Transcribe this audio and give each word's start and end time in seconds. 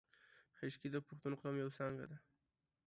خیشکي 0.57 0.87
د 0.91 0.95
پښتون 1.07 1.33
قوم 1.41 1.55
یو 1.63 1.69
څانګه 1.77 2.05
ده 2.11 2.17